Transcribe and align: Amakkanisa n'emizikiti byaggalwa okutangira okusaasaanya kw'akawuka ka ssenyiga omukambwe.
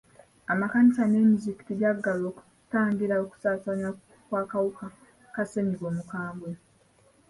Amakkanisa 0.51 1.03
n'emizikiti 1.07 1.71
byaggalwa 1.79 2.27
okutangira 2.31 3.15
okusaasaanya 3.23 3.89
kw'akawuka 4.27 4.85
ka 5.33 5.43
ssenyiga 5.47 5.85
omukambwe. 5.91 6.51